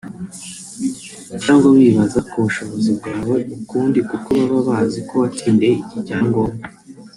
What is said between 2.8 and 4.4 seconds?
bwawe ukundi kuko